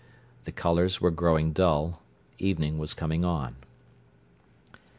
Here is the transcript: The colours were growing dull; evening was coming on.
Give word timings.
The 0.45 0.51
colours 0.51 0.99
were 0.99 1.11
growing 1.11 1.53
dull; 1.53 2.01
evening 2.39 2.79
was 2.79 2.95
coming 2.95 3.23
on. 3.23 3.55